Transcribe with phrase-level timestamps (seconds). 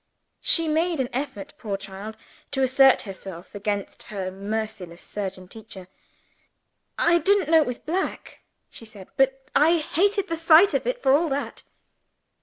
[0.41, 2.17] She made an effort, poor child,
[2.49, 5.89] to assert herself, against her merciless surgeon teacher.
[6.97, 8.39] "I didn't know it was black,"
[8.71, 9.09] she said.
[9.15, 11.61] "But I hated the sight of it, for all that."